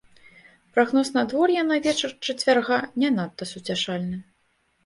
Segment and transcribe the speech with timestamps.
[0.77, 4.17] Прагноз надвор'я на вечар чацвярга не надта суцяшальны.